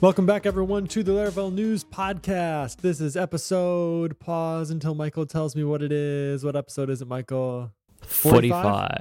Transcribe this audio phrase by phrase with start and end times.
[0.00, 2.78] Welcome back, everyone, to the Laravel News Podcast.
[2.78, 4.18] This is episode.
[4.18, 6.42] Pause until Michael tells me what it is.
[6.42, 7.70] What episode is it, Michael?
[8.00, 8.96] 45.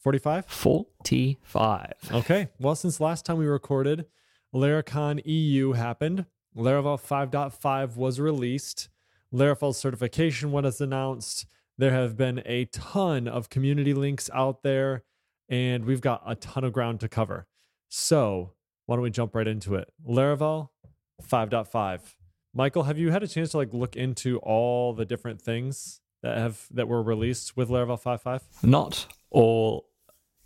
[0.00, 0.46] 45?
[0.46, 1.92] 45.
[2.14, 2.48] Okay.
[2.58, 4.06] Well, since last time we recorded,
[4.52, 6.26] Laracon EU happened.
[6.56, 8.88] Laravel 5.5 was released.
[9.32, 11.46] Laravel certification was announced.
[11.76, 15.04] There have been a ton of community links out there,
[15.48, 17.46] and we've got a ton of ground to cover.
[17.88, 18.54] So,
[18.88, 19.92] why don't we jump right into it?
[20.08, 20.70] Laravel
[21.22, 22.00] 5.5.
[22.54, 26.38] Michael, have you had a chance to like look into all the different things that
[26.38, 28.40] have that were released with Laravel 5.5?
[28.62, 29.90] Not all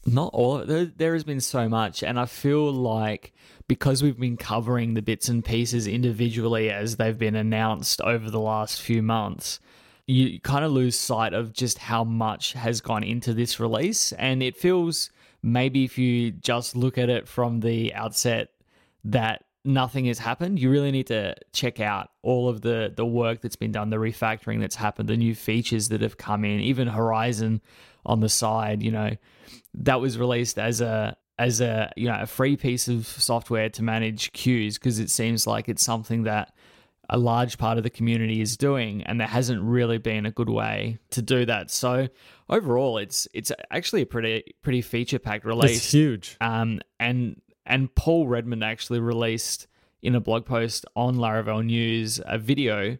[0.04, 3.32] not all there, there has been so much and I feel like
[3.68, 8.40] because we've been covering the bits and pieces individually as they've been announced over the
[8.40, 9.60] last few months,
[10.08, 14.42] you kind of lose sight of just how much has gone into this release and
[14.42, 18.50] it feels maybe if you just look at it from the outset
[19.04, 23.40] that nothing has happened, you really need to check out all of the the work
[23.40, 26.88] that's been done, the refactoring that's happened, the new features that have come in, even
[26.88, 27.60] Horizon
[28.04, 29.10] on the side, you know,
[29.74, 33.82] that was released as a as a you know a free piece of software to
[33.82, 36.54] manage queues because it seems like it's something that
[37.10, 40.48] a large part of the community is doing and there hasn't really been a good
[40.48, 42.08] way to do that so
[42.48, 46.36] overall it's it's actually a pretty pretty feature packed release It's huge.
[46.40, 49.66] um and and paul redmond actually released
[50.00, 52.96] in a blog post on laravel news a video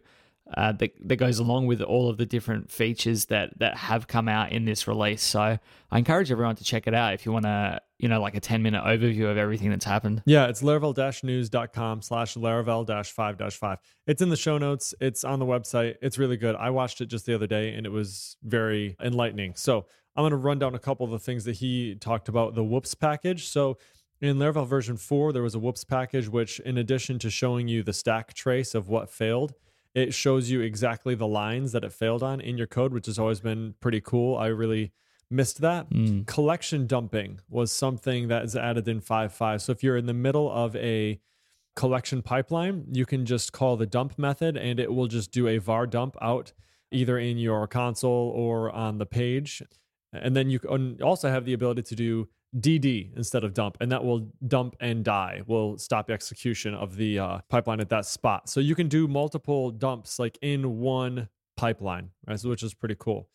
[0.57, 4.27] uh, that, that goes along with all of the different features that that have come
[4.27, 5.57] out in this release so
[5.91, 8.39] i encourage everyone to check it out if you want to you know like a
[8.39, 13.77] 10 minute overview of everything that's happened Yeah, it's laravel-news.com slash laravel-5-5.
[14.07, 14.93] It's in the show notes.
[14.99, 15.95] It's on the website.
[16.01, 16.55] It's really good.
[16.55, 19.55] I watched it just the other day and it was very enlightening.
[19.55, 19.85] So
[20.15, 22.55] I'm going to run down a couple of the things that he talked about.
[22.55, 23.47] The whoops package.
[23.47, 23.77] So
[24.21, 27.83] in Laravel version 4, there was a whoops package, which in addition to showing you
[27.83, 29.53] the stack trace of what failed,
[29.93, 33.19] it shows you exactly the lines that it failed on in your code, which has
[33.19, 34.37] always been pretty cool.
[34.37, 34.91] I really
[35.29, 35.89] missed that.
[35.89, 36.25] Mm.
[36.25, 39.61] Collection dumping was something that is added in 5.5.
[39.61, 41.19] So if you're in the middle of a
[41.75, 45.57] collection pipeline, you can just call the dump method and it will just do a
[45.57, 46.53] var dump out
[46.91, 49.63] either in your console or on the page.
[50.11, 53.91] And then you can also have the ability to do DD instead of dump, and
[53.91, 58.49] that will dump and die, will stop execution of the uh, pipeline at that spot.
[58.49, 62.39] So you can do multiple dumps like in one pipeline, right?
[62.39, 63.29] So which is pretty cool.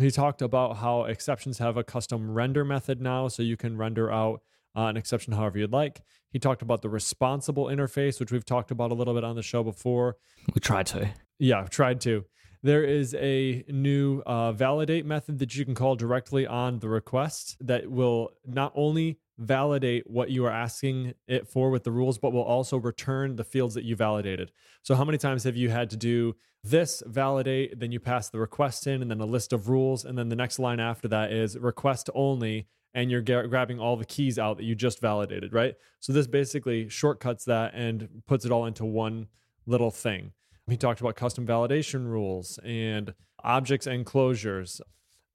[0.00, 4.10] He talked about how exceptions have a custom render method now, so you can render
[4.10, 4.40] out
[4.76, 6.02] uh, an exception however you'd like.
[6.30, 9.42] He talked about the responsible interface, which we've talked about a little bit on the
[9.42, 10.16] show before.
[10.54, 12.24] we tried to Yeah, I've tried to.
[12.66, 17.56] There is a new uh, validate method that you can call directly on the request
[17.60, 22.32] that will not only validate what you are asking it for with the rules, but
[22.32, 24.50] will also return the fields that you validated.
[24.82, 26.34] So, how many times have you had to do
[26.64, 30.18] this validate, then you pass the request in, and then a list of rules, and
[30.18, 34.04] then the next line after that is request only, and you're ga- grabbing all the
[34.04, 35.76] keys out that you just validated, right?
[36.00, 39.28] So, this basically shortcuts that and puts it all into one
[39.66, 40.32] little thing.
[40.68, 44.80] He talked about custom validation rules and objects and closures.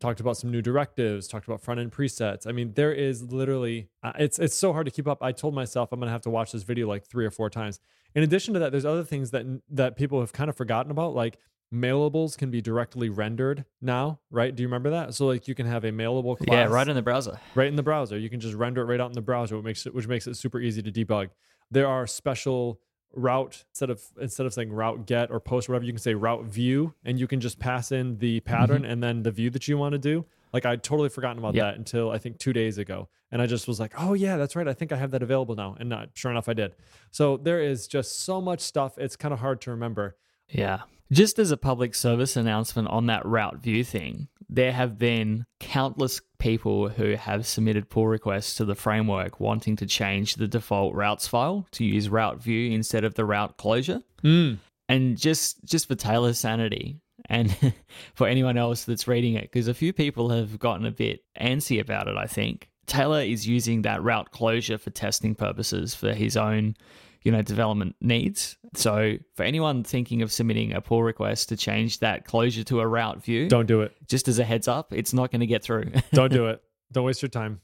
[0.01, 1.27] Talked about some new directives.
[1.27, 2.47] Talked about front end presets.
[2.47, 5.19] I mean, there is literally uh, it's it's so hard to keep up.
[5.21, 7.79] I told myself I'm gonna have to watch this video like three or four times.
[8.13, 11.13] In addition to that, there's other things that that people have kind of forgotten about,
[11.13, 11.37] like
[11.73, 14.53] mailables can be directly rendered now, right?
[14.53, 15.13] Do you remember that?
[15.13, 17.75] So like you can have a mailable class yeah right in the browser right in
[17.75, 18.17] the browser.
[18.17, 20.27] You can just render it right out in the browser, which makes it which makes
[20.27, 21.29] it super easy to debug.
[21.69, 22.81] There are special
[23.13, 26.13] route instead of instead of saying route get or post or whatever, you can say
[26.13, 28.49] route view, and you can just pass in the mm-hmm.
[28.49, 30.25] pattern and then the view that you want to do.
[30.53, 33.67] Like I'd totally forgotten about that until I think two days ago, and I just
[33.67, 34.67] was like, oh yeah, that's right.
[34.67, 36.75] I think I have that available now, and not sure enough, I did.
[37.11, 38.97] So there is just so much stuff.
[38.97, 40.17] It's kind of hard to remember.
[40.49, 40.81] Yeah.
[41.11, 46.22] Just as a public service announcement on that route view thing, there have been countless
[46.41, 51.28] people who have submitted pull requests to the framework wanting to change the default routes
[51.28, 54.02] file to use route view instead of the route closure.
[54.23, 54.55] Hmm.
[54.90, 56.97] And just just for Taylor's sanity
[57.29, 57.55] and
[58.16, 61.79] for anyone else that's reading it, because a few people have gotten a bit antsy
[61.79, 62.70] about it, I think.
[62.87, 66.76] Taylor is using that route closure for testing purposes for his own
[67.23, 68.58] you know, development needs.
[68.76, 72.88] So for anyone thinking of submitting a pull request to change that closure to a
[72.88, 73.96] route view, Don't do it.
[74.08, 75.91] just as a heads up, it's not going to get through.
[76.14, 76.62] Don't do it.
[76.91, 77.62] Don't waste your time.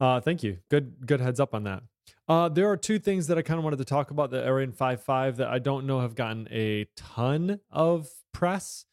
[0.00, 0.58] Uh, thank you.
[0.70, 1.82] Good good heads up on that.
[2.28, 4.60] Uh, there are two things that I kind of wanted to talk about that are
[4.60, 8.84] in 5.5 that I don't know have gotten a ton of press.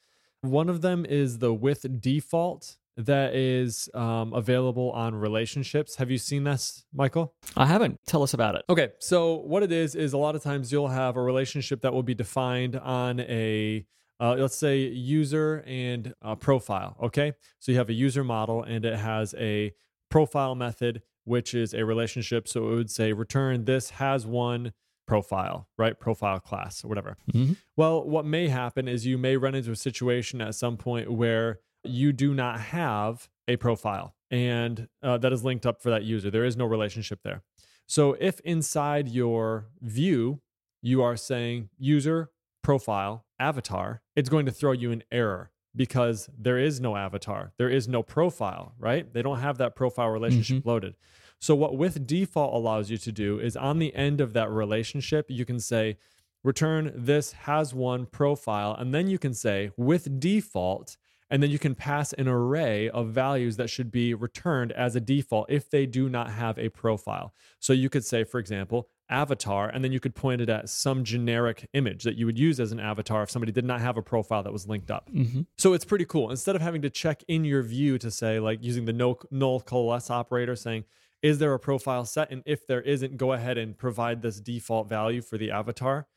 [0.42, 5.96] One of them is the with default that is um, available on relationships.
[5.96, 7.34] Have you seen this, Michael?
[7.56, 8.00] I haven't.
[8.08, 8.64] Tell us about it.
[8.70, 11.94] Okay, so what it is is a lot of times you'll have a relationship that
[11.94, 13.86] will be defined on a
[14.20, 16.98] uh, let's say user and uh, profile.
[17.04, 19.72] Okay, so you have a user model and it has a
[20.10, 22.48] profile method which is a relationship.
[22.48, 24.74] So it would say return this has one
[25.08, 26.00] profile, right?
[26.00, 27.16] Profile class or whatever.
[27.32, 27.58] Mhm.
[27.76, 31.60] Well, what may happen is you may run into a situation at some point where
[31.90, 36.30] you do not have a profile and uh, that is linked up for that user.
[36.30, 37.44] There is no relationship there.
[37.88, 40.42] So if inside your view
[40.82, 42.30] you are saying user,
[42.62, 47.54] profile, avatar, it's going to throw you an error because there is no avatar.
[47.58, 49.12] There is no profile, right?
[49.14, 50.96] They don't have that profile relationship loaded.
[51.40, 55.28] So what with default allows you to do is on the end of that relationship,
[55.30, 55.98] you can say
[56.44, 60.98] return this has one profile and then you can say with default
[61.30, 65.02] and then you can pass an array of values that should be returned as a
[65.02, 67.34] default if they do not have a profile.
[67.60, 71.04] So you could say, for example, avatar, and then you could point it at some
[71.04, 74.02] generic image that you would use as an avatar if somebody did not have a
[74.02, 75.10] profile that was linked up.
[75.12, 75.42] Mm-hmm.
[75.58, 76.30] So it's pretty cool.
[76.30, 79.62] Instead of having to check in your view to say, like using the no, null
[79.62, 80.86] coalesce operator, saying,
[81.22, 82.32] is there a profile set?
[82.32, 86.08] And if there isn't, go ahead and provide this default value for the avatar.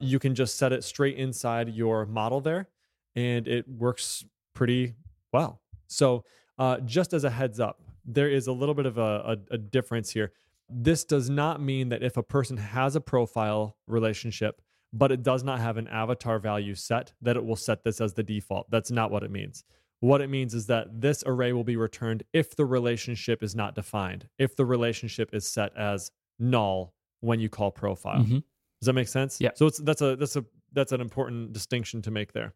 [0.00, 2.68] You can just set it straight inside your model there,
[3.14, 4.24] and it works
[4.58, 4.94] pretty
[5.32, 5.60] well.
[5.86, 6.24] So,
[6.58, 9.58] uh, just as a heads up, there is a little bit of a, a, a
[9.58, 10.32] difference here.
[10.68, 14.60] This does not mean that if a person has a profile relationship,
[14.92, 18.14] but it does not have an avatar value set, that it will set this as
[18.14, 18.68] the default.
[18.70, 19.62] That's not what it means.
[20.00, 23.74] What it means is that this array will be returned if the relationship is not
[23.76, 28.24] defined, if the relationship is set as null when you call profile.
[28.24, 28.42] Mhm.
[28.80, 29.40] Does that make sense?
[29.40, 29.50] Yeah.
[29.54, 32.54] So it's that's a that's a that's an important distinction to make there.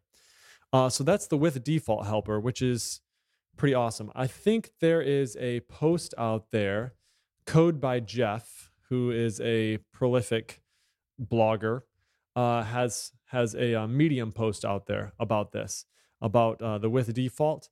[0.73, 3.01] Uh, so that's the with default helper, which is
[3.55, 4.11] pretty awesome.
[4.15, 6.95] I think there is a post out there,
[7.45, 10.61] code by Jeff, who is a prolific
[11.21, 11.81] blogger,
[12.35, 15.85] uh, has has a uh, Medium post out there about this,
[16.19, 17.69] about uh, the with default,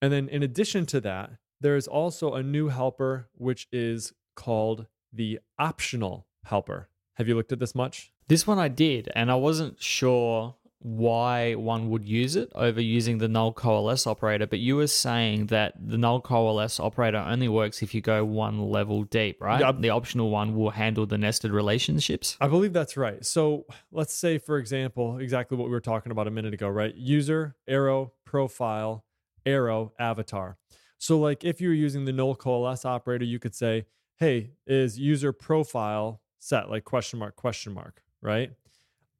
[0.00, 1.30] and then in addition to that,
[1.60, 6.88] there is also a new helper which is called the optional helper.
[7.14, 8.12] Have you looked at this much?
[8.26, 13.18] This one I did, and I wasn't sure why one would use it over using
[13.18, 17.82] the null coalesce operator, but you were saying that the null coalesce operator only works
[17.82, 19.60] if you go one level deep, right?
[19.60, 19.72] Yeah.
[19.72, 22.36] The optional one will handle the nested relationships.
[22.40, 23.24] I believe that's right.
[23.24, 26.94] So let's say, for example, exactly what we were talking about a minute ago, right?
[26.94, 29.04] User, arrow, profile,
[29.46, 30.56] arrow, avatar.
[30.98, 33.86] So, like if you're using the null coalesce operator, you could say,
[34.18, 38.52] hey, is user profile set, like question mark, question mark, right?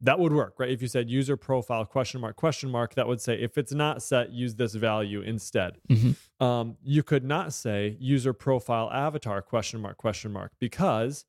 [0.04, 0.68] That would work, right?
[0.70, 4.02] If you said user profile, question mark, question mark, that would say if it's not
[4.02, 5.78] set, use this value instead.
[5.88, 6.16] Mhm.
[6.40, 11.24] Um, you could not say user profile avatar, question mark, question mark, because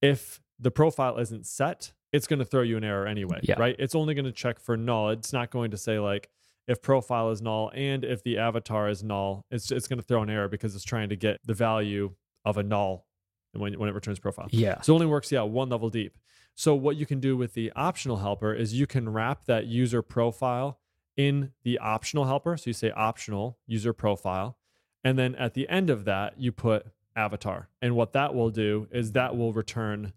[0.00, 3.56] if the profile isn't set, it's going to throw you an error anyway, Yeah.
[3.58, 3.76] right?
[3.78, 5.10] It's only going to check for null.
[5.10, 6.30] It's not going to say like
[6.66, 10.22] if profile is null and if the avatar is null, it's it's going to throw
[10.22, 12.14] an error because it's trying to get the value
[12.46, 13.06] of a null
[13.52, 14.48] when when it returns profile.
[14.50, 14.80] Yeah.
[14.80, 16.16] So it only works, yeah, one level deep.
[16.54, 20.02] So what you can do with the optional helper is you can wrap that user
[20.02, 20.78] profile
[21.16, 22.56] in the optional helper.
[22.56, 24.56] So you say optional user profile.
[25.02, 27.68] And then at the end of that, you put avatar.
[27.82, 30.12] And what that will do is that will return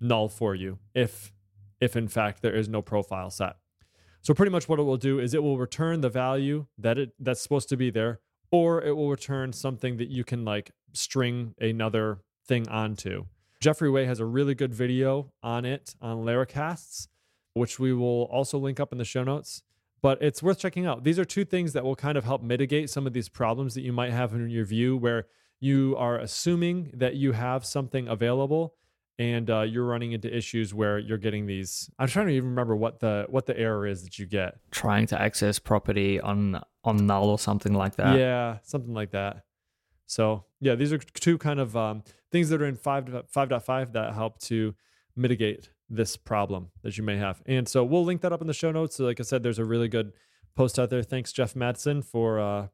[0.00, 1.32] null for you if
[1.80, 3.56] if in fact there is no profile set.
[4.20, 7.12] So pretty much what it will do is it will return the value that it
[7.18, 11.54] that's supposed to be there, or it will return something that you can like string
[11.60, 13.26] another thing onto.
[13.64, 17.08] Jeffrey Way has a really good video on it on Laracasts,
[17.54, 19.62] which we will also link up in the show notes.
[20.02, 21.02] But it's worth checking out.
[21.02, 23.80] These are two things that will kind of help mitigate some of these problems that
[23.80, 25.28] you might have in your view where
[25.60, 28.74] you are assuming that you have something available
[29.18, 32.74] and uh, you're running into issues where you're getting these i'm trying to even remember
[32.74, 37.06] what the what the error is that you get Trying to access property on on
[37.06, 38.18] null or something like that.
[38.18, 39.44] yeah something like that
[40.06, 44.14] so yeah these are two kind of um, things that are in 5 5.5 that
[44.14, 44.74] help to
[45.16, 48.54] mitigate this problem that you may have and so we'll link that up in the
[48.54, 50.12] show notes so like i said there's a really good
[50.56, 52.66] post out there thanks jeff madsen for uh,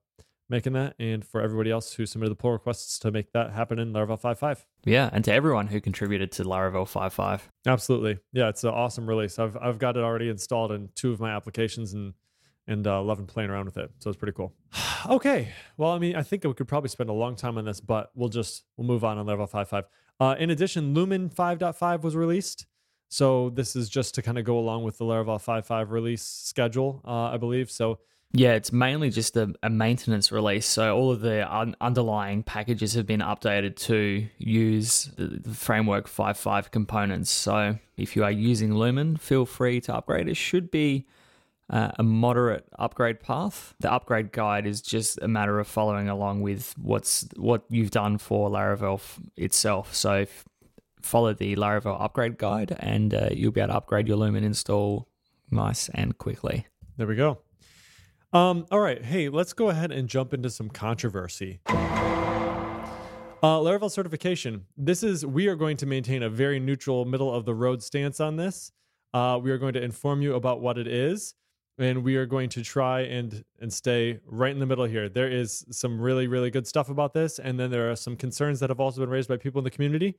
[0.50, 3.78] making that, and for everybody else who submitted the pull requests to make that happen
[3.78, 4.64] in Laravel 5.5.
[4.84, 7.42] Yeah, and to everyone who contributed to Laravel 5.5.
[7.66, 9.38] Absolutely, yeah, it's an awesome release.
[9.38, 12.14] I've I've got it already installed in two of my applications and
[12.70, 13.90] and uh, loving playing around with it.
[13.98, 14.54] So it's pretty cool.
[15.08, 17.80] okay, well, I mean, I think we could probably spend a long time on this,
[17.80, 19.84] but we'll just we'll move on on Laravel 5.5.
[20.18, 22.66] Uh, in addition, Lumen 5.5 was released.
[23.08, 27.02] So this is just to kind of go along with the Laravel 5.5 release schedule,
[27.04, 27.70] uh, I believe.
[27.70, 27.98] So
[28.32, 30.66] yeah, it's mainly just a, a maintenance release.
[30.66, 36.08] So all of the un- underlying packages have been updated to use the, the framework
[36.08, 37.30] 5.5 components.
[37.30, 40.28] So if you are using Lumen, feel free to upgrade.
[40.28, 41.06] It should be
[41.70, 43.74] uh, a moderate upgrade path.
[43.80, 48.18] The upgrade guide is just a matter of following along with what's what you've done
[48.18, 49.94] for Laravel f- itself.
[49.94, 50.26] So
[51.00, 55.08] follow the Laravel upgrade guide, and uh, you'll be able to upgrade your Lumen install
[55.50, 56.66] nice and quickly.
[56.96, 57.38] There we go.
[58.32, 59.04] Um, all right.
[59.04, 61.60] Hey, let's go ahead and jump into some controversy.
[63.42, 64.66] Uh, Laravel certification.
[64.76, 68.20] This is, we are going to maintain a very neutral, middle of the road stance
[68.20, 68.70] on this.
[69.14, 71.34] Uh, we are going to inform you about what it is,
[71.80, 75.08] and we are going to try and and stay right in the middle here.
[75.08, 78.60] There is some really, really good stuff about this, and then there are some concerns
[78.60, 80.18] that have also been raised by people in the community.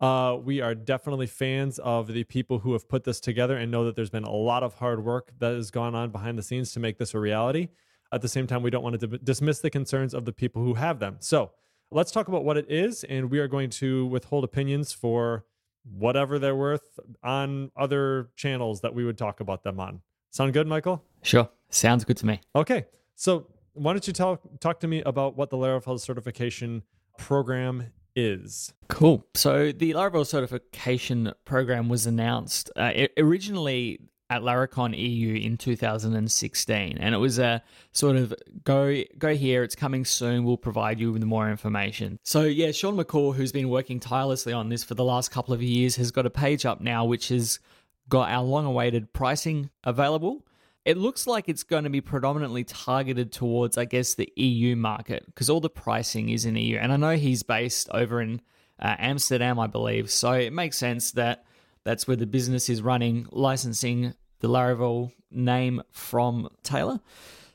[0.00, 3.84] Uh, we are definitely fans of the people who have put this together and know
[3.84, 6.72] that there's been a lot of hard work that has gone on behind the scenes
[6.72, 7.68] to make this a reality.
[8.12, 10.74] At the same time, we don't want to dismiss the concerns of the people who
[10.74, 11.16] have them.
[11.20, 11.52] So
[11.90, 15.46] let's talk about what it is, and we are going to withhold opinions for
[15.84, 20.02] whatever they're worth on other channels that we would talk about them on.
[20.30, 21.04] Sound good, Michael?
[21.22, 21.48] Sure.
[21.70, 22.40] Sounds good to me.
[22.54, 22.86] Okay.
[23.14, 26.82] So why don't you talk talk to me about what the Laravel certification
[27.18, 28.72] program is.
[28.88, 29.26] Cool.
[29.34, 37.14] So the Laravel certification program was announced uh, originally at Laracon EU in 2016, and
[37.14, 39.62] it was a sort of go go here.
[39.62, 40.44] It's coming soon.
[40.44, 42.18] We'll provide you with more information.
[42.24, 45.62] So yeah, Sean McCool, who's been working tirelessly on this for the last couple of
[45.62, 47.60] years, has got a page up now which has
[48.08, 50.46] got our long-awaited pricing available
[50.86, 55.26] it looks like it's going to be predominantly targeted towards, I guess, the EU market
[55.26, 56.78] because all the pricing is in EU.
[56.78, 58.40] And I know he's based over in
[58.78, 60.12] uh, Amsterdam, I believe.
[60.12, 61.44] So it makes sense that
[61.82, 67.00] that's where the business is running, licensing the Laravel name from Taylor.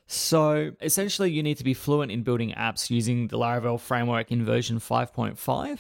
[0.08, 4.43] So essentially, you need to be fluent in building apps using the Laravel framework in
[4.43, 5.79] version 5.5.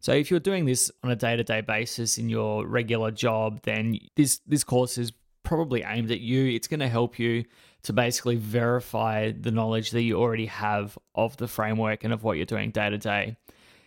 [0.00, 4.40] So if you're doing this on a day-to-day basis in your regular job, then this
[4.46, 6.46] this course is probably aimed at you.
[6.46, 7.44] It's going to help you
[7.82, 12.36] to basically verify the knowledge that you already have of the framework and of what
[12.36, 13.36] you're doing day to day.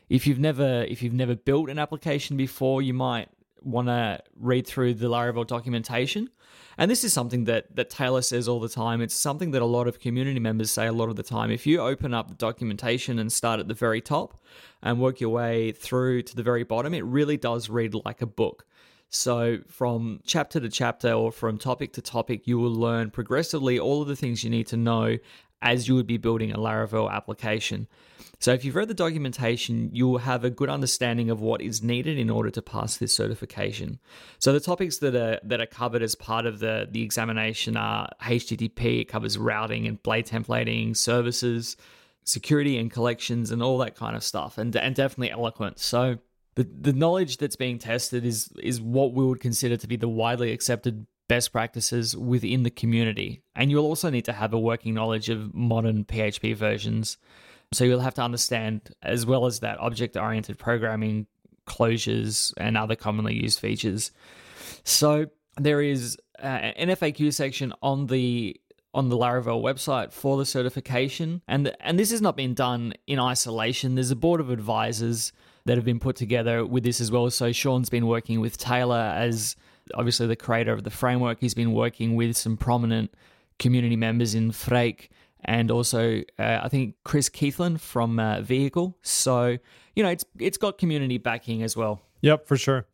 [0.10, 3.29] If you've never if you've never built an application before, you might
[3.63, 6.29] want to read through the Laravel documentation.
[6.77, 9.01] And this is something that that Taylor says all the time.
[9.01, 11.51] It's something that a lot of community members say a lot of the time.
[11.51, 14.41] If you open up the documentation and start at the very top
[14.82, 18.25] and work your way through to the very bottom, it really does read like a
[18.25, 18.65] book.
[19.10, 24.01] So, from chapter to chapter or from topic to topic, you will learn progressively all
[24.01, 25.20] of the things you need to know
[25.63, 27.88] as you would be building a Laravel application.
[28.39, 31.82] So, if you've read the documentation, you will have a good understanding of what is
[31.82, 34.00] needed in order to pass this certification.
[34.38, 38.10] So, the topics that are that are covered as part of the the examination are
[38.22, 39.01] HTTP.
[39.01, 41.77] It covers routing and blade templating, services,
[42.25, 45.79] security and collections, and all that kind of stuff, and and definitely eloquent.
[45.79, 46.17] So
[46.55, 50.10] the the knowledge that's being tested is is what we would consider to be the
[50.10, 53.42] widely accepted best practices within the community.
[53.56, 57.18] And you'll also need to have a working knowledge of modern PHP versions.
[57.72, 61.27] So you'll have to understand, as well as that, object oriented programming,
[61.65, 64.12] closures, and other commonly used features.
[64.84, 65.27] So
[65.58, 68.60] there is uh, an FAQ section on the
[68.96, 73.20] on the Laravel website for the certification, and and this has not been done in
[73.20, 73.96] isolation.
[73.96, 75.32] There's a board of advisors
[75.65, 77.30] that have been put together with this as well.
[77.30, 79.56] So Sean's been working with Taylor as
[79.96, 81.40] obviously the creator of the framework.
[81.40, 83.13] He's been working with some prominent
[83.60, 85.12] community members in Freek
[85.46, 88.96] and also uh, I think Chris Keithlin from uh, Vehikl.
[89.02, 89.58] So
[89.96, 92.02] you know it's it's got community backing as well.
[92.22, 92.88] Yep, for sure.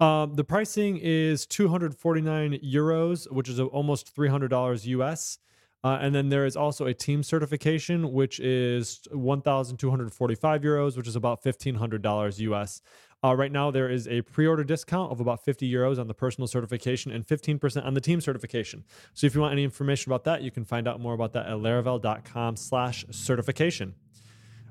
[0.00, 5.38] Um, the pricing is 249 euros, which is almost $300 US.
[5.84, 11.14] Uh, and then there is also a team certification, which is 1,245 euros, which is
[11.14, 12.82] about $1,500 US.
[13.24, 16.48] Uh, right now, there is a pre-order discount of about 50 euros on the personal
[16.48, 18.84] certification and 15% on the team certification.
[19.14, 21.46] So if you want any information about that, you can find out more about that
[21.46, 23.94] at laravel.com slash certification.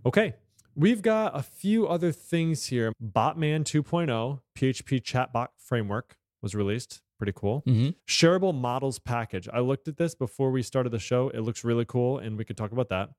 [0.05, 0.33] Okay,
[0.75, 2.91] we've got a few other things here.
[3.01, 7.01] Botman 2.0, PHP chatbot framework was released.
[7.17, 7.63] Pretty cool.
[7.67, 7.89] Mm-hmm.
[8.07, 9.47] Shareable models package.
[9.53, 11.29] I looked at this before we started the show.
[11.29, 13.09] It looks really cool, and we could talk about that.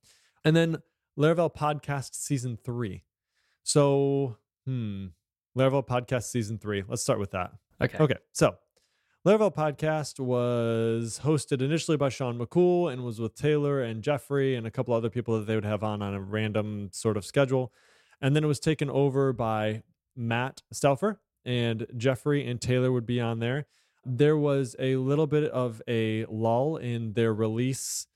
[0.45, 0.79] And then
[1.17, 3.05] Laravel Podcast Season 3.
[3.63, 5.07] So, hmm,
[5.57, 6.85] Laravel Podcast Season 3.
[6.89, 7.53] Let's start with that.
[7.81, 7.99] Okay.
[7.99, 8.57] Okay, so
[9.27, 14.67] Laravel Podcast was hosted initially by Sean McCool and was with Taylor and Jeffrey and
[14.67, 17.73] a couple other people that they would have on on a random sort of schedule.
[18.21, 19.83] And then it was taken over by
[20.17, 23.67] Matt Stauffer and Jeffrey and Taylor would be on there.
[24.05, 28.07] There was a little bit of a lull in their release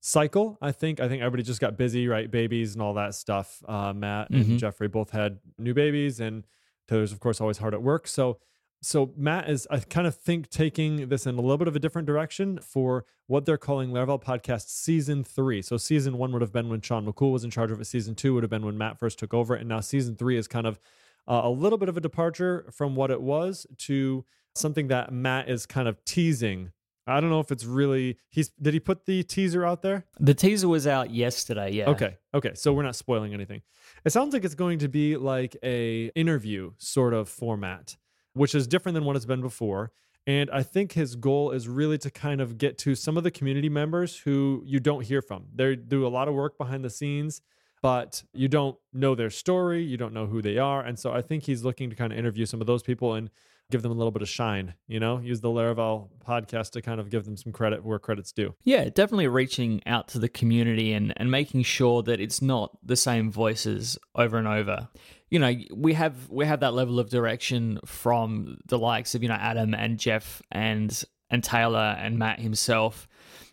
[0.00, 0.58] cycle.
[0.60, 1.00] I think.
[1.00, 2.30] I think everybody just got busy, right?
[2.30, 3.62] Babies and all that stuff.
[3.66, 4.58] Uh, Matt and Mhm.
[4.58, 6.44] Jeffrey both had new babies, and
[6.88, 8.06] Taylor's of course always hard at work.
[8.06, 8.38] So,
[8.80, 11.78] so Matt is I kind of think taking this in a little bit of a
[11.78, 15.62] different direction for what they're calling Laravel Podcast Season Three.
[15.62, 17.86] So season one would have been when Sean McCool was in charge of it.
[17.86, 20.48] Season two would have been when Matt first took over, and now season three is
[20.48, 20.80] kind of
[21.28, 24.24] uh, a little bit of a departure from what it was to
[24.54, 26.72] something that Matt is kind of teasing.
[27.06, 30.06] I don't know if it's really he's did he put the teaser out there?
[30.20, 31.72] The teaser was out yesterday.
[31.72, 31.90] Yeah.
[31.90, 32.16] Okay.
[32.32, 32.52] Okay.
[32.54, 33.62] So we're not spoiling anything.
[34.04, 37.96] It sounds like it's going to be like a interview sort of format,
[38.32, 39.92] which is different than what it's been before.
[40.26, 43.30] And I think his goal is really to kind of get to some of the
[43.30, 45.46] community members who you don't hear from.
[45.54, 47.42] They do a lot of work behind the scenes,
[47.80, 50.82] but you don't know their story, you don't know who they are.
[50.82, 53.30] And so I think he's looking to kind of interview some of those people and
[53.72, 57.00] give them a little bit of shine, you know, use the Laravel podcast to kind
[57.00, 58.54] of give them some credit where credit's due.
[58.62, 62.94] Yeah, definitely reaching out to the community and, and making sure that it's not the
[62.94, 64.88] same voices over and over.
[65.30, 69.30] You know, we have we have that level of direction from the likes of, you
[69.30, 73.08] know, Adam and Jeff and and Taylor and Matt himself.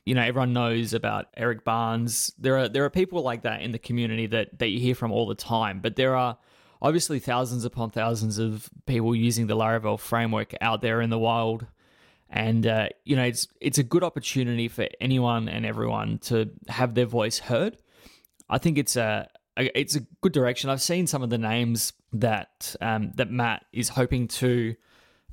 [0.05, 2.33] You know, everyone knows about Eric Barnes.
[2.37, 5.13] There are there are people like that in the community that, that you hear from
[5.13, 5.79] all the time.
[5.79, 6.37] But there are
[6.81, 11.65] obviously thousands upon thousands of people using the Laravel framework out there in the wild
[12.29, 16.93] and uh, you know it's it's a good opportunity for anyone and everyone to have
[16.93, 17.77] their voice heard.
[18.49, 20.69] I think it's a, it's a good direction.
[20.69, 24.75] I've seen some of the names that um, that Matt is hoping to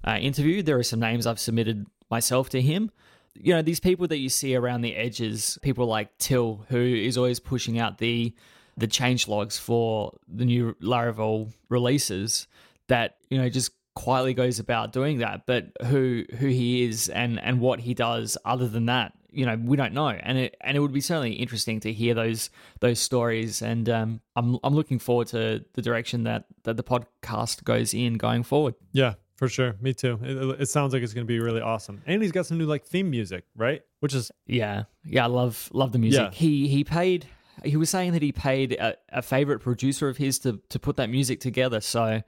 [0.07, 0.63] uh, interview.
[0.63, 2.91] There are some names I've submitted myself to him.
[3.35, 7.19] You know these people that you see around the edges, people like Till, who is
[7.19, 8.35] always pushing out the
[8.77, 12.47] the change logs for the new Laravel releases.
[12.89, 17.41] That you know just quietly goes about doing that, but who who he is and
[17.41, 20.09] and what he does other than that, you know, we don't know.
[20.09, 23.63] And it and it would be certainly interesting to hear those those stories.
[23.63, 28.15] And um, I'm I'm looking forward to the direction that that the podcast goes in
[28.15, 28.75] going forward.
[28.93, 29.75] Yeah, for sure.
[29.81, 30.19] Me too.
[30.23, 32.03] It, it sounds like it's going to be really awesome.
[32.07, 33.83] And he's got some new like theme music, right?
[34.01, 36.21] Which is Yeah, yeah, I love love the music.
[36.21, 36.31] Yeah.
[36.31, 37.27] He he paid.
[37.67, 40.97] He was saying that he paid a, a favorite producer of his to to put
[40.97, 41.81] that music together.
[41.81, 42.23] So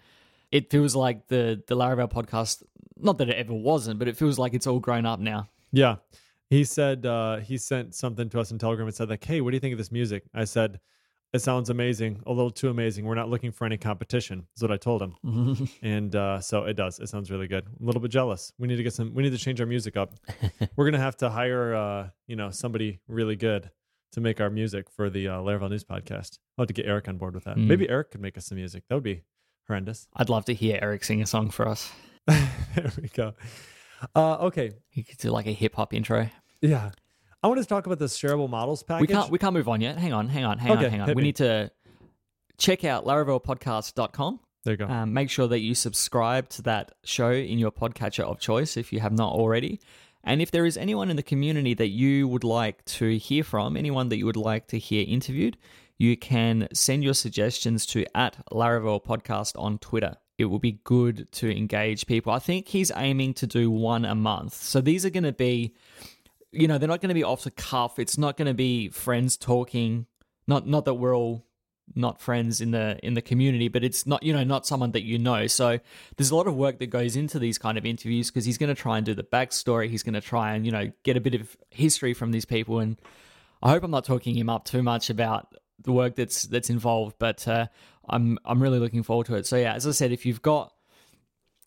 [0.50, 2.62] it feels like the the Laravel podcast.
[3.00, 5.48] Not that it ever wasn't, but it feels like it's all grown up now.
[5.72, 5.96] yeah.
[6.50, 9.50] He said uh he sent something to us in Telegram and said like, "Hey, what
[9.50, 10.80] do you think of this music?" I said,
[11.34, 12.22] "It sounds amazing.
[12.26, 13.04] A little too amazing.
[13.04, 15.68] We're not looking for any competition." Is what I told him.
[15.82, 17.00] and uh so it does.
[17.00, 17.64] It sounds really good.
[17.66, 18.50] A little bit jealous.
[18.58, 20.14] We need to get some we need to change our music up.
[20.76, 23.70] We're going to have to hire uh, you know, somebody really good
[24.12, 26.38] to make our music for the uh, Laravel News podcast.
[26.56, 27.56] I'll have to get Eric on board with that.
[27.56, 27.66] Mm.
[27.66, 28.84] Maybe Eric could make us some music.
[28.88, 29.22] That would be
[29.66, 30.06] horrendous.
[30.16, 31.90] I'd love to hear Eric sing a song for us.
[32.26, 33.34] there we go.
[34.14, 34.72] Uh, okay.
[34.88, 36.28] He could do like a hip hop intro.
[36.60, 36.90] Yeah.
[37.42, 39.08] I want to talk about the shareable models package.
[39.08, 39.96] We can't we can't move on yet.
[39.96, 41.08] Hang on, hang on, hang Okay, on, hang on.
[41.08, 41.22] We me.
[41.22, 41.70] need to
[42.56, 44.40] check out laravelpodcast.com.
[44.64, 44.86] there you go.
[44.86, 48.92] Um, make sure that you subscribe to that show in your podcatcher of choice if
[48.92, 49.80] you have not already.
[50.28, 53.78] And if there is anyone in the community that you would like to hear from,
[53.78, 55.56] anyone that you would like to hear interviewed,
[55.96, 60.16] you can send your suggestions to at Laravel Podcast on Twitter.
[60.36, 62.30] It will be good to engage people.
[62.30, 64.52] I think he's aiming to do one a month.
[64.52, 65.74] So these are going to be,
[66.52, 67.98] you know, they're not going to be off the cuff.
[67.98, 70.04] It's not going to be friends talking.
[70.46, 71.46] Not not that we're all
[71.94, 75.02] not friends in the in the community, but it's not you know not someone that
[75.02, 75.46] you know.
[75.46, 75.78] So
[76.16, 78.74] there's a lot of work that goes into these kind of interviews because he's going
[78.74, 79.88] to try and do the backstory.
[79.88, 82.78] He's going to try and you know get a bit of history from these people,
[82.78, 83.00] and
[83.62, 87.16] I hope I'm not talking him up too much about the work that's that's involved.
[87.18, 87.66] But uh,
[88.08, 89.46] I'm I'm really looking forward to it.
[89.46, 90.72] So yeah, as I said, if you've got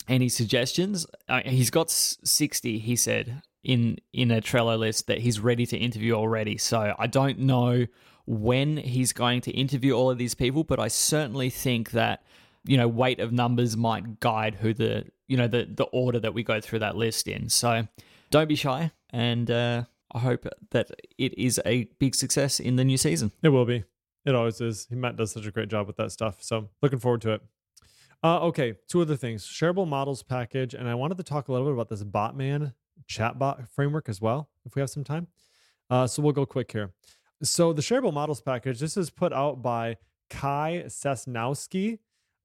[0.08, 2.80] any suggestions, uh, he's got sixty.
[2.80, 6.58] He said in in a Trello list that he's ready to interview already.
[6.58, 7.86] So I don't know
[8.32, 12.24] when he's going to interview all of these people, but I certainly think that
[12.64, 16.34] you know weight of numbers might guide who the you know the the order that
[16.34, 17.50] we go through that list in.
[17.50, 17.88] So
[18.30, 22.86] don't be shy, and uh, I hope that it is a big success in the
[22.86, 23.34] new season.
[23.44, 23.84] It will be.
[24.26, 24.88] It always is.
[24.90, 26.38] Matt does such a great job with that stuff.
[26.40, 27.42] So looking forward to it.
[28.24, 29.46] Uh, okay, two other things.
[29.46, 32.76] Shareable models package, and I wanted to talk a little bit about this Botman
[33.10, 35.28] chatbot framework as well, if we have some time.
[35.90, 36.94] Uh, so we'll go quick here.
[37.44, 39.98] So the shareable models package, this is put out by
[40.30, 42.00] Kai Sassnowski.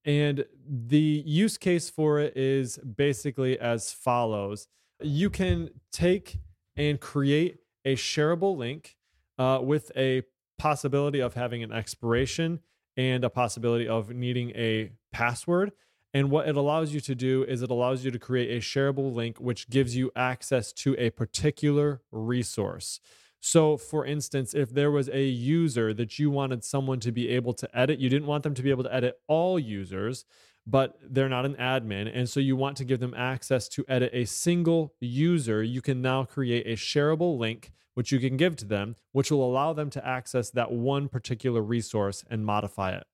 [0.05, 4.69] And the use case for it is basically as follows.
[5.03, 6.39] You can take
[6.77, 8.97] and create a shareable link
[9.39, 10.23] uh, with a
[10.59, 12.61] possibility of having an expiration
[12.97, 15.73] and a possibility of needing a password.
[16.15, 19.13] And what it allows you to do is it allows you to create a shareable
[19.13, 23.01] link which gives you access to a particular resource.
[23.49, 27.53] So, for instance, if there was a user that you wanted someone to be able
[27.55, 30.25] to edit, you didn't want them to be able to edit all users,
[30.67, 32.11] but they're not an admin.
[32.13, 36.03] And so you want to give them access to edit a single user, you can
[36.03, 39.91] now create a shareable link, which you can give to them, which will allow them
[39.91, 43.05] to access that one particular resource and modify it.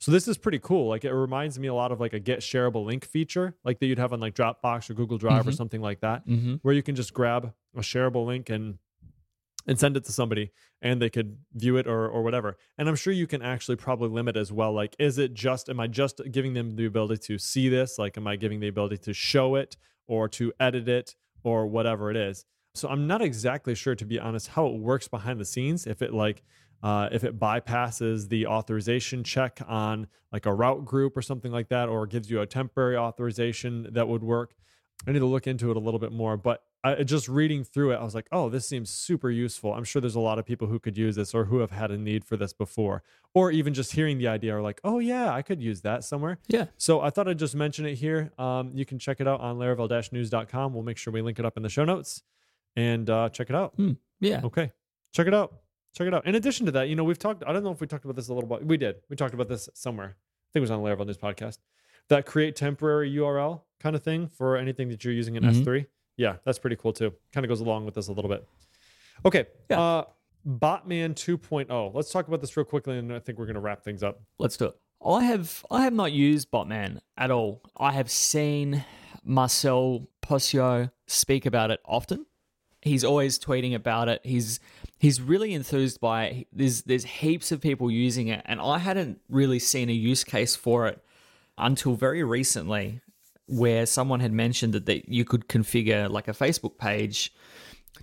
[0.00, 0.88] So this is pretty cool.
[0.88, 3.86] Like it reminds me a lot of like a get shareable link feature, like that
[3.86, 5.48] you'd have on like Dropbox or Google Drive Mhm.
[5.48, 6.56] or something like that, Mm-hmm.
[6.62, 8.78] where you can just grab a shareable link and
[9.68, 10.50] and send it to somebody
[10.80, 12.56] and they could view it or or whatever.
[12.78, 14.72] And I'm sure you can actually probably limit as well.
[14.72, 17.98] Like, is it just am I just giving them the ability to see this?
[17.98, 19.76] Like, am I giving the ability to show it
[20.08, 22.46] or to edit it or whatever it is?
[22.74, 25.86] So I'm not exactly sure, to be honest, how it works behind the scenes.
[25.86, 26.42] If it like
[26.82, 31.68] uh, if it bypasses the authorization check on like a route group or something like
[31.68, 34.54] that, or gives you a temporary authorization that would work.
[35.06, 37.90] I need to look into it a little bit more, but I, just reading through
[37.92, 39.74] it, I was like, oh, this seems super useful.
[39.74, 41.90] I'm sure there's a lot of people who could use this or who have had
[41.90, 43.02] a need for this before,
[43.34, 46.38] or even just hearing the idea are like, oh, yeah, I could use that somewhere.
[46.46, 46.66] Yeah.
[46.76, 48.30] So I thought I'd just mention it here.
[48.38, 50.72] Um, you can check it out on laravel-news.com.
[50.72, 52.22] We'll make sure we link it up in the show notes
[52.76, 53.74] and uh, check it out.
[54.20, 54.40] Yeah.
[54.44, 54.70] Okay.
[55.12, 55.54] Check it out.
[55.96, 56.26] Check it out.
[56.26, 58.14] In addition to that, you know, we've talked, I don't know if we talked about
[58.16, 58.64] this a little bit.
[58.64, 58.96] We did.
[59.08, 60.16] We talked about this somewhere.
[60.16, 61.58] I think it was on Laravel News podcast.
[62.08, 65.62] That create temporary URL kind of thing for anything that you're using in Mhm.
[65.64, 65.86] S3.
[66.18, 67.14] Yeah, that's pretty cool too.
[67.32, 68.46] Kind of goes along with this a little bit.
[69.24, 69.46] Okay.
[69.70, 69.80] Yeah.
[69.80, 70.04] Uh,
[70.46, 71.94] Botman 2.0.
[71.94, 74.20] Let's talk about this real quickly and I think we're going to wrap things up.
[74.38, 74.76] Let's do it.
[75.04, 77.62] I have I have not used Botman at all.
[77.76, 78.84] I have seen
[79.24, 82.26] Marcel Pociot speak about it often.
[82.82, 84.20] He's always tweeting about it.
[84.24, 84.58] He's
[84.98, 86.48] he's really enthused by it.
[86.52, 90.56] There's there's heaps of people using it, and I hadn't really seen a use case
[90.56, 91.00] for it
[91.56, 93.00] until very recently,
[93.48, 97.32] where someone had mentioned that, that you could configure like a Facebook page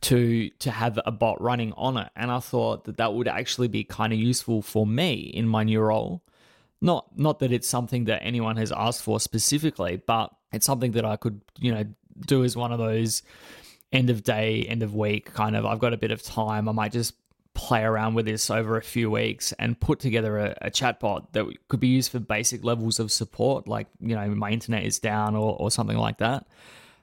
[0.01, 3.67] to to have a bot running on it, and I thought that that would actually
[3.67, 6.23] be kind of useful for me in my new role.
[6.81, 11.05] Not not that it's something that anyone has asked for specifically, but it's something that
[11.05, 11.85] I could you know
[12.25, 13.23] do as one of those
[13.91, 15.65] end of day, end of week kind of.
[15.65, 16.67] I've got a bit of time.
[16.67, 17.13] I might just
[17.55, 21.45] play around with this over a few weeks and put together a, a chatbot that
[21.69, 25.35] could be used for basic levels of support, like you know my internet is down
[25.35, 26.45] or or something like that.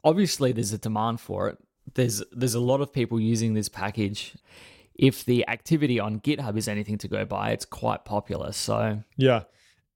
[0.05, 1.59] Obviously, there's a demand for it.
[1.95, 4.35] There's there's a lot of people using this package.
[4.95, 8.53] If the activity on GitHub is anything to go by, it's quite popular.
[8.53, 9.45] So Yeah.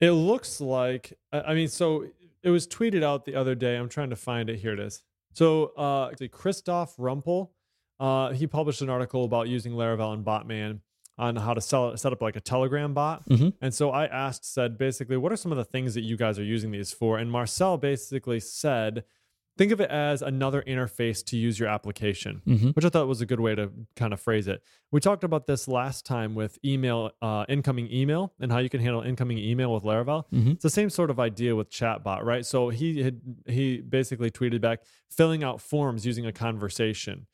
[0.00, 2.06] It looks like I mean, so
[2.42, 3.76] it was tweeted out the other day.
[3.76, 4.58] I'm trying to find it.
[4.58, 5.02] Here it is.
[5.34, 7.50] So uh Christoph Rumpel,
[8.00, 10.80] uh, he published an article about using Laravel and Botman
[11.18, 13.26] on how to sell, set up like a Telegram bot.
[13.28, 13.54] Mhm.
[13.62, 16.38] And so I asked, said basically, what are some of the things that you guys
[16.38, 17.16] are using these for?
[17.18, 19.02] And Marcel basically said,
[19.56, 22.76] think of it as another interface to use your application Mhm.
[22.76, 24.60] which I thought was a good way to kind of phrase it.
[24.92, 28.82] We talked about this last time with email, uh, incoming email, and how you can
[28.82, 30.24] handle incoming email with Laravel.
[30.30, 30.52] Mhm.
[30.52, 32.44] It's the same sort of idea with chatbot, right?
[32.44, 34.80] So he had he basically tweeted back
[35.10, 37.26] filling out forms using a conversation.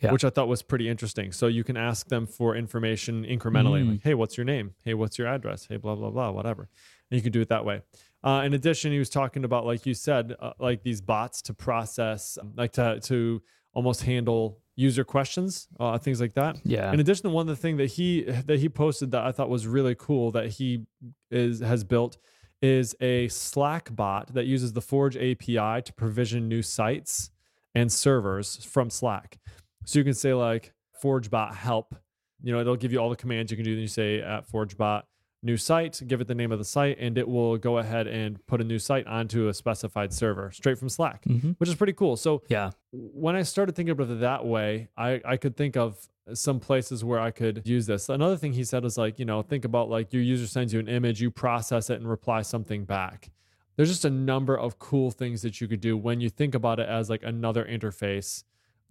[0.00, 0.12] Yeah.
[0.12, 1.32] Which I thought was pretty interesting.
[1.32, 3.90] So you can ask them for information incrementally, Mm.
[3.92, 4.74] like, "Hey, what's your name?
[4.84, 5.66] Hey, what's your address?
[5.66, 6.68] Hey, blah blah blah, whatever."
[7.10, 7.82] And you can do it that way.
[8.22, 11.54] Uh, in addition, he was talking about, like you said, uh, like these bots to
[11.54, 13.40] process, um, like to to
[13.72, 16.56] almost handle user questions, uh, things like that.
[16.64, 19.48] yeah, In addition, one of the thing that he that he posted that I thought
[19.48, 20.84] was really cool that he
[21.30, 22.18] is has built
[22.60, 27.30] is a Slack bot that uses the Forge API to provision new sites
[27.74, 29.38] and servers from Slack.
[29.84, 31.94] So you can say like ForgeBot help.
[32.42, 33.74] You know, it'll give you all the commands you can do.
[33.74, 35.02] Then you say at ForgeBot
[35.42, 38.44] new site, give it the name of the site, and it will go ahead and
[38.46, 41.54] put a new site onto a specified server straight from Slack, Mhm.
[41.58, 42.16] which is pretty cool.
[42.16, 46.08] So yeah, when I started thinking about it that way, I, I could think of
[46.32, 48.08] some places where I could use this.
[48.08, 50.80] Another thing he said was like, you know, think about like your user sends you
[50.80, 53.30] an image, you process it and reply something back.
[53.76, 56.80] There's just a number of cool things that you could do when you think about
[56.80, 58.44] it as like another interface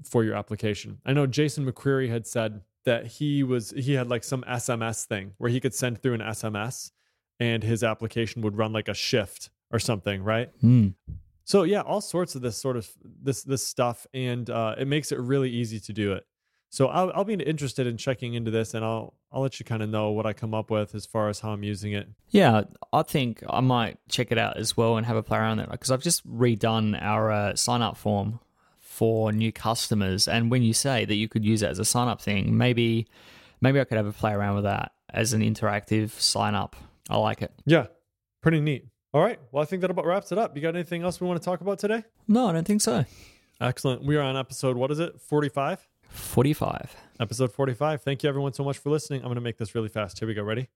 [0.03, 0.99] for your application.
[1.05, 5.33] I know Jason McCreary had said that he was he had like some SMS thing
[5.37, 6.91] where he could send through an SMS
[7.39, 10.49] and his application would run like a shift or something, right?
[10.61, 10.93] Mm.
[11.45, 15.11] So yeah, all sorts of this sort of this this stuff, and uh, it makes
[15.11, 16.25] it really easy to do it.
[16.69, 19.83] So I'll, I'll be interested in checking into this, and I'll I'll let you kind
[19.83, 22.07] of know what I come up with as far as how I'm using it.
[22.29, 25.59] Yeah, I think I might check it out as well and have a play around
[25.59, 28.39] it because I've just redone our uh, sign up form
[28.93, 32.07] for new customers, and when you say that you could use it as a sign
[32.07, 33.07] up thing, maybe
[33.59, 36.75] maybe I could have a play around with that as an interactive sign up.
[37.09, 37.51] I like it.
[37.65, 37.87] Yeah,
[38.41, 38.85] pretty neat.
[39.13, 40.55] All right, well I think that about wraps it up.
[40.55, 42.03] You got anything else we want to talk about today?
[42.27, 43.05] No, I don't think so.
[43.59, 44.03] Excellent.
[44.03, 45.19] We are on episode what is it?
[45.19, 45.87] Forty five.
[46.09, 46.95] 45.
[47.19, 48.03] episode 45.
[48.03, 49.21] Thank you everyone so much for listening.
[49.21, 50.19] I'm going to make this really fast.
[50.19, 50.43] Here we go.
[50.43, 50.69] Ready?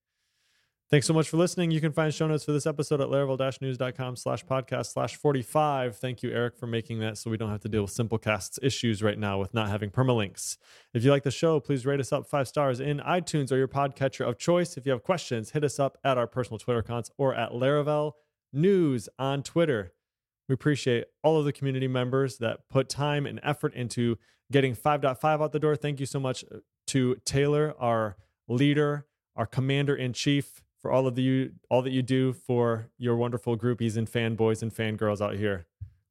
[0.90, 1.72] Thanks so much for listening.
[1.72, 5.98] You can find show notes for this episode at laravel-news.com slash podcast slash 45.
[5.98, 9.04] Thank you, Eric, for making that so we don't have to deal with Simplecast's issues
[9.04, 10.56] right now with not having permalinks.
[10.94, 13.68] If you like the show, please rate us up five stars in iTunes or your
[13.68, 14.78] podcatcher of choice.
[14.78, 18.14] If you have questions, hit us up at our personal Twitter accounts or at Laravel
[18.54, 19.92] News on Twitter.
[20.48, 24.18] We appreciate all of the community members that put time and effort into
[24.54, 25.76] getting 5.5 out the door.
[25.76, 26.46] Thank you so much
[26.88, 28.16] to Taylor, our
[28.48, 32.88] leader, our commander in chief, for all of the you all that you do for
[32.98, 35.66] your wonderful groupies and fanboys and fangirls out here.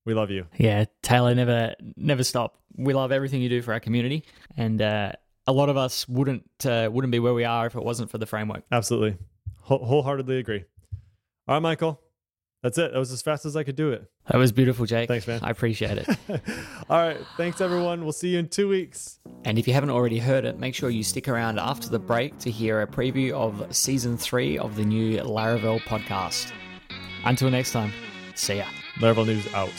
[0.05, 0.47] We love you.
[0.59, 2.59] Yeah, Taylor, never never stop.
[2.77, 5.13] We love everything you do for our community, and uh,
[5.47, 8.19] a lot of us wouldn't uh, wouldn't be where we are if it wasn't for
[8.19, 8.65] the framework.
[8.71, 9.17] Absolutely,
[9.63, 10.65] Whole- wholeheartedly agree.
[11.49, 11.99] All right, Michael.
[12.63, 12.93] That's it.
[12.93, 14.11] That was as fast as I could do it.
[14.29, 15.09] That was beautiful, Jake.
[15.09, 15.41] Thanks, man.
[15.43, 16.09] I appreciate it.
[16.91, 17.19] All right.
[17.37, 18.03] Thanks, everyone.
[18.03, 19.21] We'll see you in two weeks.
[19.45, 22.39] and if you haven't already heard it, make sure you stick around after the break
[22.39, 26.51] to hear a preview of season three of the new Laravel podcast.
[27.25, 27.93] Until next time,
[28.35, 28.67] see ya.
[28.99, 29.71] Laravel News out.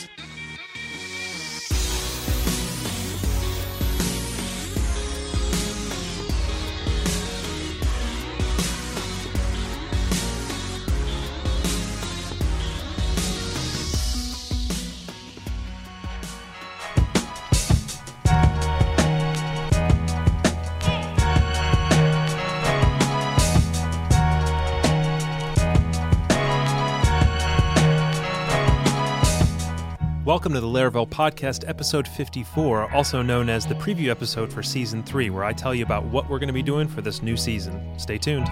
[30.28, 35.02] Welcome to the Laravel Podcast, episode 54, also known as the preview episode for season
[35.02, 37.34] 3, where I tell you about what we're going to be doing for this new
[37.34, 37.98] season.
[37.98, 38.46] Stay tuned.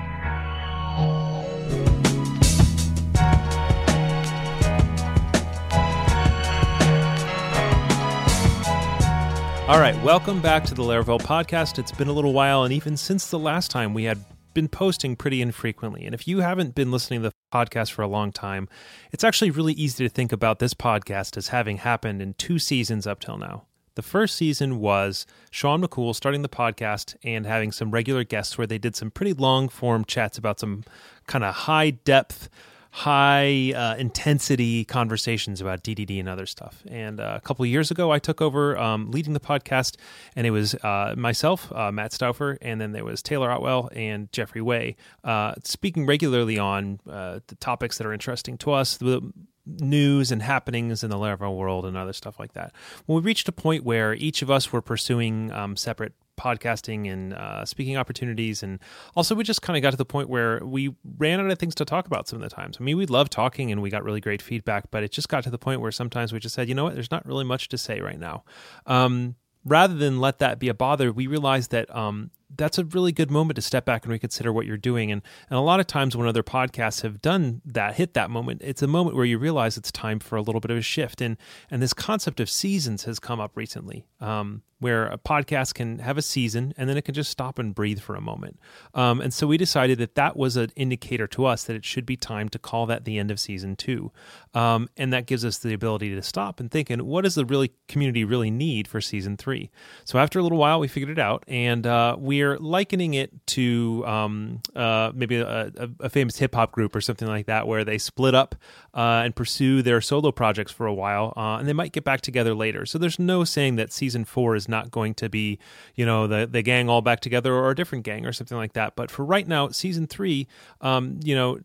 [9.68, 11.78] All right, welcome back to the Laravel Podcast.
[11.78, 14.24] It's been a little while, and even since the last time, we had
[14.56, 16.06] been posting pretty infrequently.
[16.06, 18.70] And if you haven't been listening to the podcast for a long time,
[19.12, 23.06] it's actually really easy to think about this podcast as having happened in two seasons
[23.06, 23.66] up till now.
[23.96, 28.66] The first season was Sean McCool starting the podcast and having some regular guests where
[28.66, 30.84] they did some pretty long form chats about some
[31.26, 32.48] kind of high depth,
[32.96, 36.82] high uh, intensity conversations about DDD and other stuff.
[36.88, 39.96] And uh, a couple years ago, I took over um, leading the podcast,
[40.34, 44.32] and it was uh, myself, uh, Matt Stauffer, and then there was Taylor Otwell and
[44.32, 48.96] Jeffrey Way uh, speaking regularly on uh, the topics that are interesting to us.
[48.96, 49.30] The,
[49.68, 52.72] news and happenings in the Laravel world and other stuff like that.
[53.06, 57.34] When we reached a point where each of us were pursuing um, separate podcasting and
[57.34, 58.78] uh, speaking opportunities, and
[59.14, 61.74] also we just kind of got to the point where we ran out of things
[61.76, 62.76] to talk about some of the times.
[62.80, 65.44] I mean, we love talking and we got really great feedback, but it just got
[65.44, 67.68] to the point where sometimes we just said, you know what, there's not really much
[67.68, 68.44] to say right now.
[68.86, 73.12] Um, rather than let that be a bother, we realized that um, that's a really
[73.12, 75.10] good moment to step back and reconsider what you're doing.
[75.10, 78.62] And, and a lot of times when other podcasts have done that, hit that moment,
[78.64, 81.20] it's a moment where you realize it's time for a little bit of a shift.
[81.20, 81.36] And,
[81.70, 86.18] and this concept of seasons has come up recently, um, where a podcast can have
[86.18, 88.58] a season and then it can just stop and breathe for a moment.
[88.94, 92.04] Um, and so we decided that that was an indicator to us that it should
[92.04, 94.12] be time to call that the end of season two.
[94.54, 97.44] Um, and that gives us the ability to stop and think, and what does the
[97.44, 99.70] really community really need for season three?
[100.04, 104.02] So after a little while, we figured it out, and uh, we're likening it to
[104.06, 107.98] um, uh, maybe a, a, famous hip hop group or something like that, where they
[107.98, 108.54] split up
[108.94, 112.22] uh, and pursue their solo projects for a while, uh, and they might get back
[112.22, 112.86] together later.
[112.86, 115.58] So there's no saying that season four is not going to be,
[115.94, 118.74] you know, the the gang all back together or a different gang or something like
[118.74, 118.96] that.
[118.96, 120.46] But for right now, season three,
[120.80, 121.58] um, you know.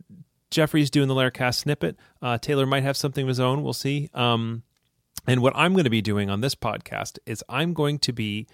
[0.50, 1.96] Jeffrey's doing the Laracast snippet.
[2.22, 3.64] Uh, Taylor might have something of his own.
[3.64, 4.10] We'll see.
[4.14, 4.64] Um,
[5.26, 8.48] and what I'm going to be doing on this podcast is I'm going to be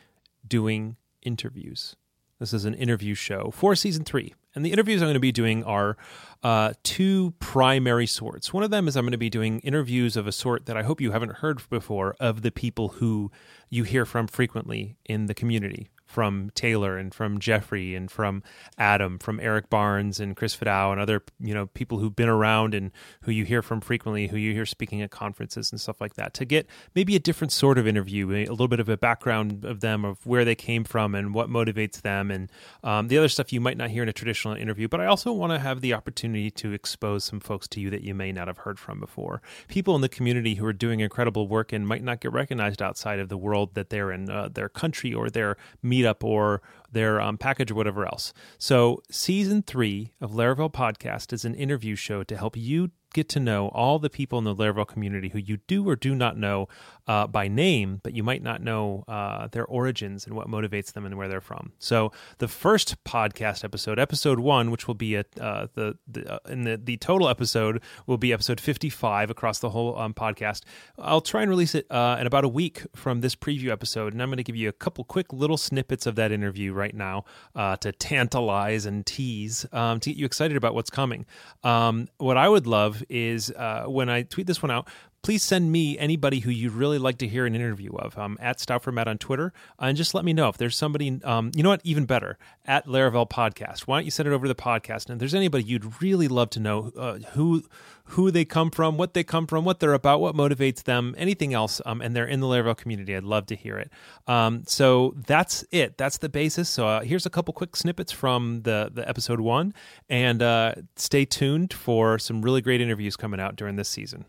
[0.48, 1.96] doing interviews.
[2.40, 4.34] This is an interview show for season three.
[4.54, 5.98] And the interviews I'm going to be doing are
[6.44, 8.54] uh, two primary sorts.
[8.54, 10.84] One of them is I'm going to be doing interviews of a sort that I
[10.84, 13.32] hope you haven't heard before of the people who
[13.70, 18.42] you hear from frequently in the community from Taylor and from Jeffrey and from
[18.78, 22.74] Adam, from Eric Barnes and Chris Fidao and other you know people who've been around
[22.74, 22.92] and
[23.22, 26.34] who you hear from frequently, who you hear speaking at conferences and stuff like that,
[26.34, 26.66] to get
[26.96, 30.26] maybe a different sort of interview, a little bit of a background of them, of
[30.26, 32.52] where they came from and what motivates them, and
[32.84, 34.88] um, the other stuff you might not hear in a traditional interview.
[34.88, 38.02] But I also want to have the opportunity to expose some folks to you that
[38.02, 39.42] you may not have heard from before.
[39.68, 43.20] People in the community who are doing incredible work and might not get recognized outside
[43.20, 45.58] of the world that they're in, uh, their country or their
[46.04, 48.34] meetup or their um, package or whatever else.
[48.58, 53.40] So, season three of Laravel Podcast is an interview show to help you get to
[53.40, 56.68] know all the people in the Laravel community who you do or do not know
[57.08, 61.06] uh, by name, but you might not know uh, their origins and what motivates them
[61.06, 61.72] and where they're from.
[61.80, 66.40] So the first podcast episode, episode one, which will be at uh, the, the uh,
[66.50, 70.64] in the the total episode will be episode fifty five across the whole um, podcast.
[70.98, 74.22] I'll try and release it uh, in about a week from this preview episode, and
[74.22, 77.26] I'm going to give you a couple quick little snippets of that interview right now
[77.56, 81.26] uh, to tantalize and tease um, to get you excited about what's coming.
[81.64, 83.52] Um, what I would love is
[83.86, 84.88] when I tweet this one out
[85.28, 88.62] please send me anybody who you'd really like to hear an interview of um, at
[88.62, 91.20] Stauffer Matt on Twitter, and just let me know if there's somebody.
[91.22, 91.82] Um, you know what?
[91.84, 93.82] Even better, at Laravel Podcast.
[93.82, 95.08] Why don't you send it over to the podcast?
[95.08, 97.66] And if there's anybody you'd really love to know uh, who
[98.06, 101.54] who they come from, what they come from, what they're about, what motivates them, anything
[101.54, 103.92] else, um, and they're in the Laravel community, I'd love to hear it.
[104.28, 105.98] Um, so that's it.
[105.98, 106.70] That's the basis.
[106.70, 109.74] So uh, here's a couple quick snippets from the the episode one,
[110.08, 114.24] and uh, stay tuned for some really great interviews coming out during this season.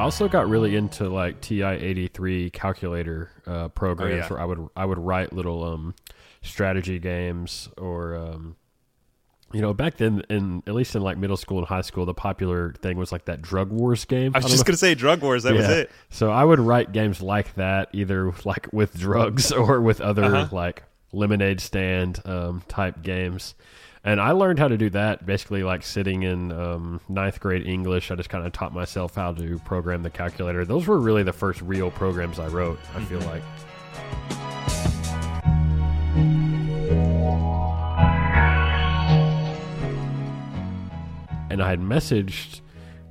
[0.00, 4.28] I also got really into like TI eighty three calculator uh, programs oh, yeah.
[4.28, 5.94] where I would I would write little um,
[6.42, 8.56] strategy games or um,
[9.52, 12.14] you know back then in at least in like middle school and high school the
[12.14, 14.32] popular thing was like that drug wars game.
[14.34, 14.68] I was I just know.
[14.68, 15.42] gonna say drug wars.
[15.42, 15.60] That yeah.
[15.60, 15.90] was it.
[16.08, 20.48] So I would write games like that either like with drugs or with other uh-huh.
[20.54, 23.54] like lemonade stand um, type games.
[24.02, 28.10] And I learned how to do that basically like sitting in um, ninth grade English.
[28.10, 30.64] I just kind of taught myself how to program the calculator.
[30.64, 33.42] Those were really the first real programs I wrote, I feel like.
[41.50, 42.60] And I had messaged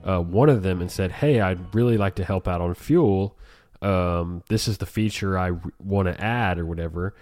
[0.04, 3.38] uh, one of them and said, Hey, I'd really like to help out on Fuel.
[3.82, 7.14] Um, this is the feature I want to add or whatever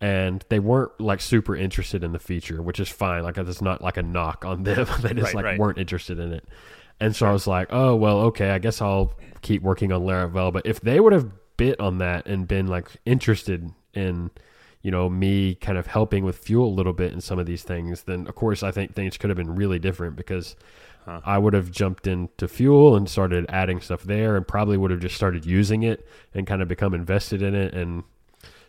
[0.00, 3.22] and they weren't like super interested in the feature, which is fine.
[3.22, 5.58] Like it's not like a knock on them; they just right, like right.
[5.58, 6.44] weren't interested in it.
[7.00, 10.52] And so I was like, oh well, okay, I guess I'll keep working on Laravel.
[10.52, 14.30] But if they would have bit on that and been like interested in,
[14.82, 17.62] you know, me kind of helping with Fuel a little bit in some of these
[17.62, 20.56] things, then of course I think things could have been really different because
[21.04, 21.20] huh.
[21.24, 25.00] I would have jumped into Fuel and started adding stuff there, and probably would have
[25.00, 28.04] just started using it and kind of become invested in it and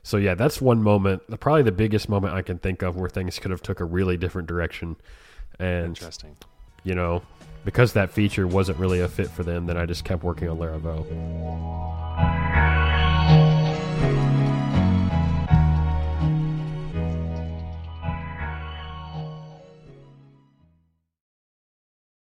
[0.07, 3.39] so yeah, that's one moment, probably the biggest moment I can think of where things
[3.39, 4.95] could have took a really different direction.
[5.59, 6.37] And interesting,
[6.85, 7.23] you know,
[7.65, 10.59] because that feature wasn't really a fit for them, then I just kept working on
[10.59, 12.36] Laravel.